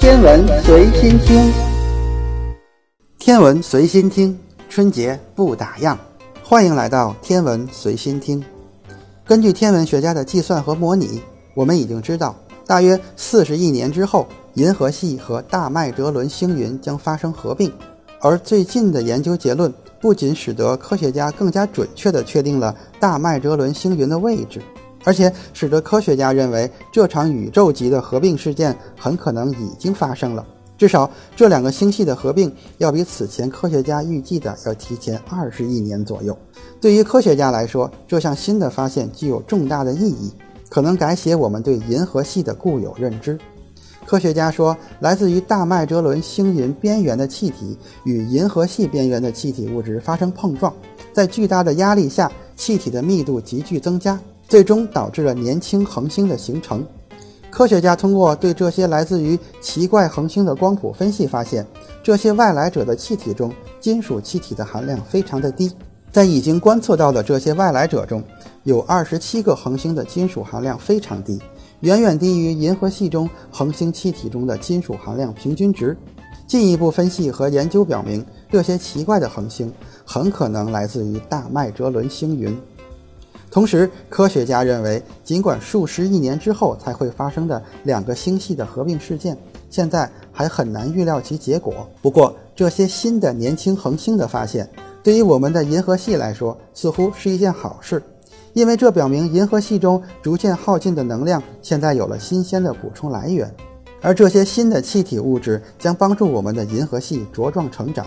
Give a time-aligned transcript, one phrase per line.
[0.00, 1.52] 天文随心听，
[3.18, 4.36] 天文随心听，
[4.70, 5.94] 春节不打烊，
[6.42, 8.42] 欢迎来到天文随心听。
[9.26, 11.20] 根据天文学家的计算和模拟，
[11.54, 12.34] 我们已经知道，
[12.66, 17.70] 大约四十亿年之后，银河系和大麦哲伦星云将发生合并。
[18.22, 19.70] 而最近的研究结论
[20.00, 24.62] 不仅使得科学家更加准确地确定了大麦哲伦星云的位置。
[25.04, 30.44] 而且使得科学家认为这场宇宙级的合并事件很可能已经发生了。
[30.76, 36.36] 至少这两个星系的合并要比此前科学家预计的要提前二十亿年左右。
[36.80, 40.32] 对于科学家来说，这项新的发现具有重大的意义，
[40.70, 43.38] 可能改写我们对银河系的固有认知。
[44.06, 50.74] 科学家说，来自于大麦哲伦星云边缘的气体与银河系边缘的气体物质发生碰撞，
[51.12, 54.18] 在巨大的压力下，气体的密度急剧增加。
[54.50, 56.84] 最终导致了年轻恒星的形成。
[57.50, 61.64] 科学家通过对这些来自于奇怪恒星的光谱分析，发现
[62.02, 65.72] 这些外来者的气体中金属气体的含量非常的低。
[66.10, 68.22] 在已经观测到的这些外来者中，
[68.64, 71.40] 有二十七个恒星的金属含量非常低，
[71.80, 75.96] 远远低于银河系中恒星气体中的金属含量平均值。
[76.48, 79.72] 进一步分析和研究表明，这些奇怪的恒星
[80.04, 82.58] 很可能来自于大麦哲伦星云。
[83.50, 89.36] 同时，科学家认为，尽管数十亿年之后才会发生的两个星系的合并事件，
[89.68, 91.88] 现在还很难预料其结果。
[92.00, 94.70] 不过，这些新的年轻恒星的发现，
[95.02, 98.00] 对于我们的银河系来说，似乎是一件好事，
[98.52, 103.52] 因为这表明银河系中逐渐耗尽的能量现在有了新鲜的补充来源，
[104.00, 108.06] 而这些新的气体物质将帮助我们的银河系茁壮成长，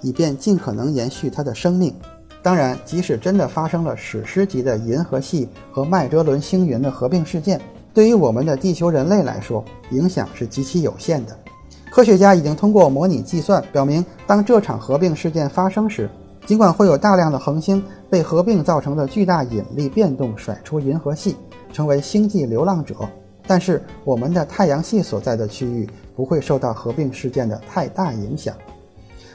[0.00, 1.92] 以便尽可能延续它的生命。
[2.46, 7.60] 当然，即使真的发生了史诗级的银河系和麦哲伦星云的合并事件，
[7.92, 11.36] 对于我们的地球人类来说，影响是极其有限的。
[11.90, 16.08] 科学家已经通过模拟计算表明，当这场合并事件发生时，
[16.46, 21.34] 尽管会有大量的恒星被合并造成的巨大引力变动甩出银河系，
[21.72, 22.94] 成为星际流浪者，
[23.44, 25.84] 但是我们的太阳系所在的区域
[26.14, 28.54] 不会受到合并事件的太大影响。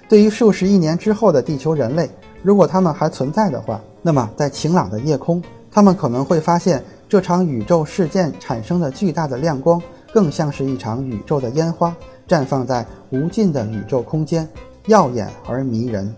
[0.08, 2.09] 对于数十亿年之后的地球人类，
[2.44, 5.41] 如果它们还存在的话，那么在晴朗的夜空，
[5.72, 9.81] 它们可能会发现这场宇宙事件产生的巨大的亮光，
[10.13, 11.96] 更像是一场宇宙的烟花，
[12.28, 14.47] 绽放在无尽的宇宙空间，
[14.88, 16.13] 耀眼而迷人。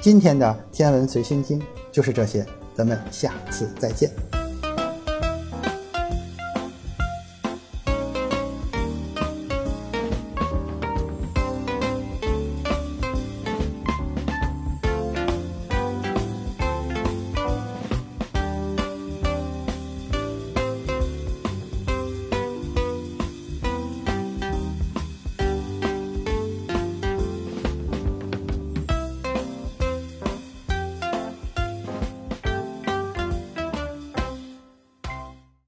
[0.00, 1.60] 今天的天文随心经
[1.92, 4.39] 就是这些，咱们下次再见。